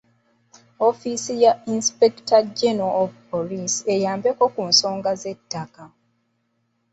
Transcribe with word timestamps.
Ofiisi 0.87 1.33
ya 1.43 1.53
Inspector 1.75 2.41
General 2.59 2.91
of 3.01 3.11
Police 3.31 3.75
eyambeko 3.93 4.43
ku 4.53 4.61
nsonga 4.69 5.11
z'ettaka. 5.21 5.83